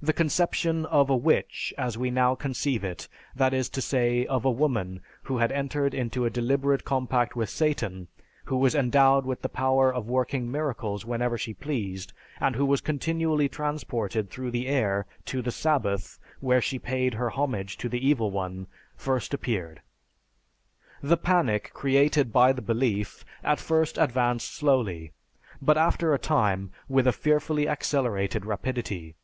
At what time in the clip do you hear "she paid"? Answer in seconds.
16.62-17.14